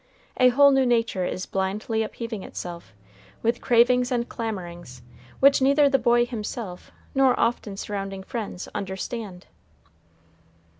[0.37, 2.91] A whole new nature is blindly upheaving itself,
[3.43, 5.03] with cravings and clamorings,
[5.39, 9.45] which neither the boy himself nor often surrounding friends understand.